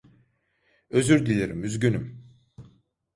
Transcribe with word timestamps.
Özür 0.89 1.25
dilerim, 1.25 1.63
üzgünüm. 1.63 2.25